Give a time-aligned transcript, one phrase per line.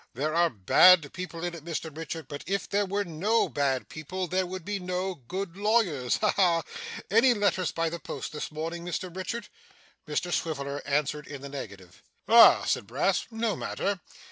[0.15, 4.25] There are bad people in it, Mr Richard, but if there were no bad people,
[4.25, 6.17] there would be no good lawyers.
[6.17, 6.63] Ha ha!
[7.11, 9.49] Any letters by the post this morning, Mr Richard?'
[10.07, 12.01] Mr Swiveller answered in the negative.
[12.27, 13.99] 'Ha!' said Brass, 'no matter.